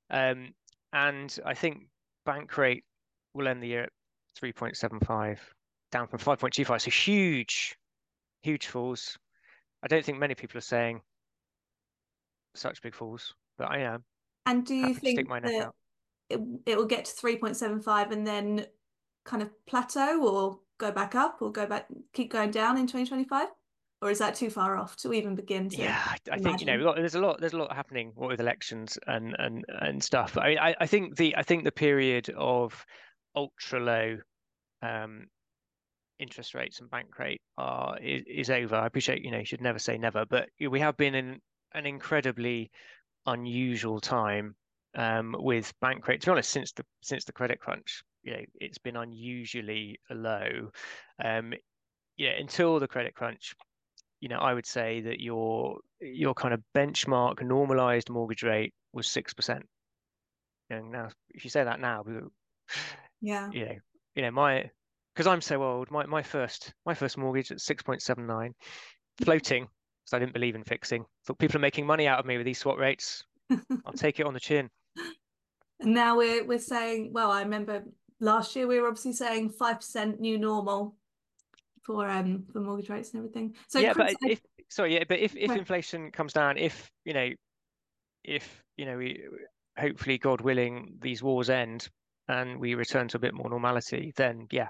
[0.10, 0.54] Um,
[0.94, 1.88] and I think
[2.26, 2.84] bank rate
[3.34, 3.90] will end the year at
[4.42, 5.38] 3.75,
[5.92, 6.82] down from 5.25.
[6.82, 7.76] So huge,
[8.42, 9.18] huge falls.
[9.84, 11.02] I don't think many people are saying
[12.56, 14.04] such big falls, but I am.
[14.46, 15.72] And do you think that
[16.30, 18.66] it, it will get to 3.75 and then
[19.26, 23.48] kind of plateau or go back up or go back, keep going down in 2025?
[24.06, 26.82] Or is that too far off to even begin to yeah i, think you know
[26.82, 30.50] got, there's a lot there's a lot happening with elections and and and stuff i
[30.50, 32.86] mean I, I think the i think the period of
[33.36, 34.18] ultra low
[34.82, 35.26] um
[36.20, 39.62] interest rates and bank rate are is, is over i appreciate you know you should
[39.62, 41.40] never say never but we have been in
[41.74, 42.72] an incredibly
[43.26, 44.56] unusual time
[44.96, 46.22] um, with bank rate.
[46.22, 50.72] To be honest, since the since the credit crunch, you know, it's been unusually low.
[51.24, 51.54] Um,
[52.18, 53.54] yeah, until the credit crunch,
[54.26, 59.08] you know, I would say that your your kind of benchmark normalized mortgage rate was
[59.08, 59.68] six percent.
[60.72, 62.04] And now, if you say that now,
[63.22, 63.76] yeah, you know,
[64.16, 64.72] you know, my
[65.14, 68.56] because I'm so old, my my first my first mortgage at six point seven nine,
[69.24, 71.06] floating, because I didn't believe in fixing.
[71.28, 73.24] Thought people are making money out of me with these swap rates.
[73.86, 74.72] I'll take it on the chin.
[75.80, 77.84] And now we're we're saying, well, I remember
[78.20, 80.96] last year we were obviously saying five percent new normal
[81.86, 83.56] for um for mortgage rates and everything.
[83.68, 87.30] So yeah, but if sorry, yeah, but if if inflation comes down, if you know,
[88.24, 89.24] if you know, we
[89.78, 91.90] hopefully, God willing, these wars end
[92.28, 94.70] and we return to a bit more normality, then yeah,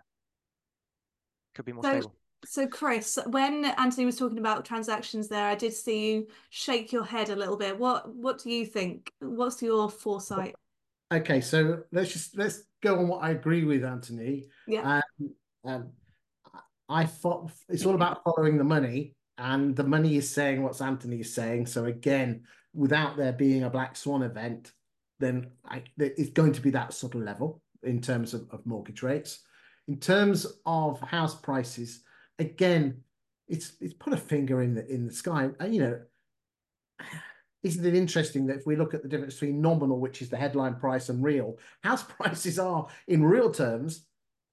[1.53, 2.15] could be more so, stable.
[2.45, 7.03] So, Chris, when Anthony was talking about transactions there, I did see you shake your
[7.03, 7.79] head a little bit.
[7.79, 9.11] What What do you think?
[9.19, 10.55] What's your foresight?
[11.13, 14.47] Okay, so let's just let's go on what I agree with Anthony.
[14.67, 15.01] Yeah.
[15.23, 15.91] Um, um,
[16.89, 21.21] I thought it's all about following the money, and the money is saying what Anthony
[21.21, 21.65] is saying.
[21.65, 24.71] So again, without there being a black swan event,
[25.19, 29.01] then I, it's going to be that sort of level in terms of, of mortgage
[29.01, 29.39] rates.
[29.87, 32.01] In terms of house prices,
[32.39, 33.01] again,
[33.47, 35.49] it's it's put a finger in the in the sky.
[35.67, 35.99] You know,
[37.63, 40.37] isn't it interesting that if we look at the difference between nominal, which is the
[40.37, 44.05] headline price, and real, house prices are in real terms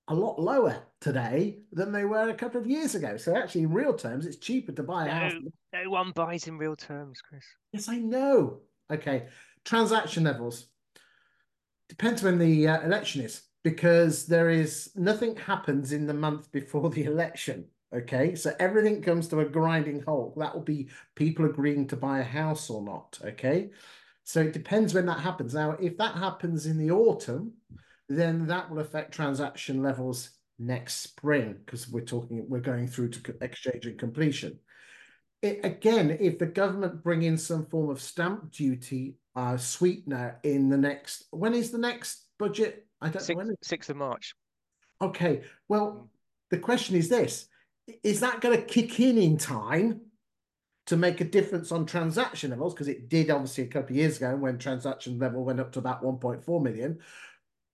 [0.08, 3.16] a lot lower today than they were a couple of years ago.
[3.16, 5.32] So actually, in real terms, it's cheaper to buy a no, house.
[5.72, 7.44] No one buys in real terms, Chris.
[7.72, 8.60] Yes, I know.
[8.92, 9.28] Okay,
[9.64, 10.66] transaction levels.
[11.88, 16.90] Depends when the uh, election is because there is nothing happens in the month before
[16.90, 17.66] the election.
[17.94, 20.38] Okay, so everything comes to a grinding halt.
[20.38, 23.18] That will be people agreeing to buy a house or not.
[23.24, 23.70] Okay,
[24.24, 25.54] so it depends when that happens.
[25.54, 27.52] Now, if that happens in the autumn,
[28.08, 33.34] then that will affect transaction levels next spring because we're talking, we're going through to
[33.40, 34.58] exchange and completion.
[35.40, 40.68] It, again, if the government bring in some form of stamp duty uh, sweetener in
[40.68, 42.86] the next, when is the next budget?
[43.00, 43.54] I don't Six, know.
[43.62, 44.34] Sixth of March.
[45.00, 45.42] Okay.
[45.68, 46.08] Well,
[46.50, 47.48] the question is this:
[48.04, 50.02] Is that going to kick in in time
[50.86, 52.74] to make a difference on transaction levels?
[52.74, 55.80] Because it did obviously a couple of years ago when transaction level went up to
[55.80, 57.00] about 1.4 million.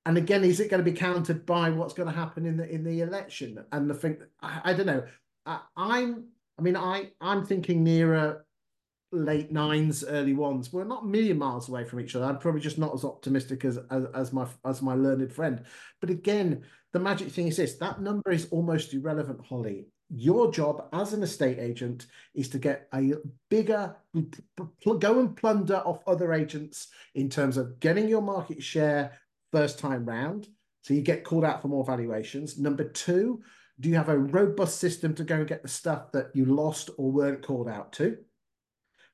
[0.08, 2.66] And again, is it going to be countered by what's going to happen in the
[2.66, 3.62] in the election?
[3.72, 5.04] And the thing, I, I don't know.
[5.44, 6.28] I, I'm,
[6.58, 8.46] I mean, I I'm thinking nearer
[9.12, 10.72] late nines, early ones.
[10.72, 12.24] We're not a million miles away from each other.
[12.24, 15.62] I'm probably just not as optimistic as, as as my as my learned friend.
[16.00, 19.88] But again, the magic thing is this: that number is almost irrelevant, Holly.
[20.08, 23.12] Your job as an estate agent is to get a
[23.50, 23.94] bigger
[25.00, 29.12] go and plunder off other agents in terms of getting your market share
[29.52, 30.48] first time round.
[30.82, 32.58] So you get called out for more valuations.
[32.58, 33.42] Number two,
[33.80, 36.90] do you have a robust system to go and get the stuff that you lost
[36.98, 38.18] or weren't called out to?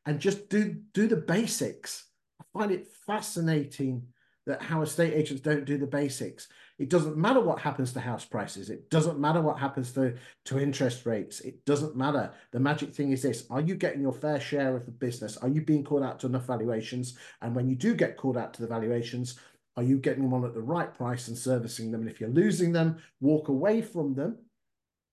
[0.06, 2.06] and just do do the basics.
[2.40, 4.06] I find it fascinating
[4.46, 6.48] that how estate agents don't do the basics.
[6.78, 8.68] It doesn't matter what happens to house prices.
[8.68, 10.16] It doesn't matter what happens to,
[10.46, 11.40] to interest rates.
[11.40, 12.30] It doesn't matter.
[12.50, 15.36] The magic thing is this are you getting your fair share of the business?
[15.38, 17.16] Are you being called out to enough valuations?
[17.40, 19.38] And when you do get called out to the valuations,
[19.76, 22.02] are you getting them on at the right price and servicing them?
[22.02, 24.38] And if you're losing them, walk away from them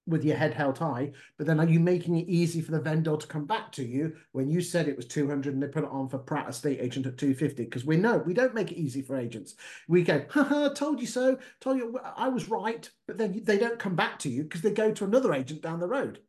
[0.08, 3.16] with your head held high, but then are you making it easy for the vendor
[3.16, 5.90] to come back to you when you said it was 200 and they put it
[5.92, 7.64] on for Pratt estate agent at 250?
[7.64, 9.56] Because we know we don't make it easy for agents.
[9.88, 13.80] We go, haha, told you so, told you I was right, but then they don't
[13.80, 16.20] come back to you because they go to another agent down the road.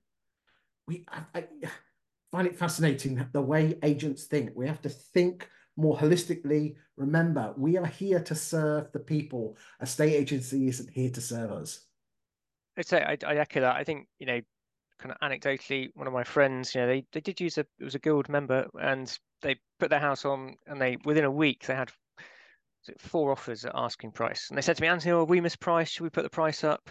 [0.87, 1.45] We I, I
[2.31, 4.53] find it fascinating the way agents think.
[4.55, 6.77] We have to think more holistically.
[6.97, 9.57] Remember, we are here to serve the people.
[9.81, 11.87] A state agency isn't here to serve us.
[12.77, 13.77] I'd say I, I echo that.
[13.77, 14.41] I think you know,
[14.99, 17.85] kind of anecdotally, one of my friends, you know, they they did use a it
[17.85, 21.67] was a guild member, and they put their house on, and they within a week
[21.67, 21.91] they had
[22.99, 25.89] four offers at asking price, and they said to me, Anthony, oh, we mispriced.
[25.89, 26.91] Should we put the price up?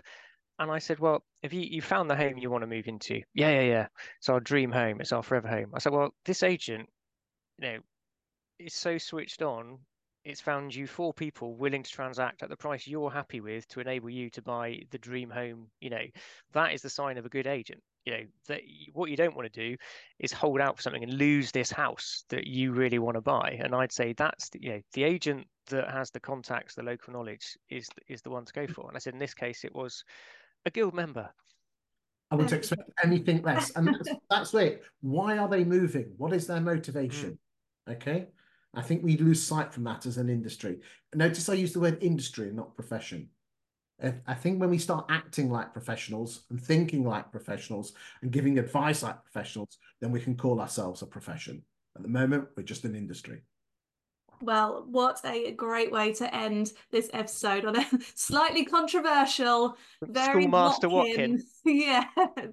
[0.59, 3.21] And I said, well, if you, you found the home you want to move into,
[3.34, 3.88] yeah, yeah, yeah.
[4.19, 5.01] It's our dream home.
[5.01, 5.71] It's our forever home.
[5.73, 6.88] I said, well, this agent,
[7.57, 7.77] you know,
[8.62, 9.78] is so switched on
[10.24, 13.80] it's found you four people willing to transact at the price you're happy with to
[13.80, 16.05] enable you to buy the dream home you know
[16.53, 18.62] that is the sign of a good agent you know that
[18.93, 19.76] what you don't want to do
[20.20, 23.57] is hold out for something and lose this house that you really want to buy
[23.64, 27.14] and i'd say that's the, you know the agent that has the contacts the local
[27.14, 29.74] knowledge is is the one to go for and i said in this case it
[29.74, 30.03] was
[30.66, 31.30] a guild member
[32.30, 33.72] I wouldn't expect anything less.
[33.72, 34.84] And that's, that's it.
[35.01, 36.14] Why are they moving?
[36.16, 37.38] What is their motivation?
[37.89, 37.93] Mm.
[37.95, 38.28] Okay.
[38.74, 40.80] I think we lose sight from that as an industry.
[41.13, 43.30] Notice I use the word industry and not profession.
[44.26, 49.03] I think when we start acting like professionals and thinking like professionals and giving advice
[49.03, 51.63] like professionals, then we can call ourselves a profession.
[51.95, 53.41] At the moment, we're just an industry.
[54.41, 60.89] Well, what a great way to end this episode on a slightly controversial, very Schoolmaster
[60.89, 61.34] Watkin.
[61.34, 61.43] Watkin.
[61.65, 62.05] Yeah,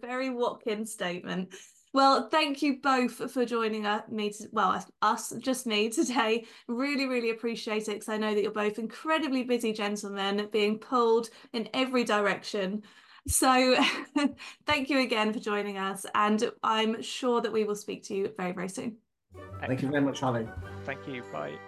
[0.02, 1.54] very Watkin statement.
[1.93, 4.30] Well, thank you both for joining me.
[4.30, 6.47] To, well, us, just me today.
[6.68, 11.30] Really, really appreciate it because I know that you're both incredibly busy gentlemen, being pulled
[11.53, 12.82] in every direction.
[13.26, 13.76] So,
[14.66, 18.32] thank you again for joining us, and I'm sure that we will speak to you
[18.36, 18.97] very, very soon.
[19.61, 20.49] Thank you very much, Holly.
[20.84, 21.22] Thank you.
[21.32, 21.59] Bye.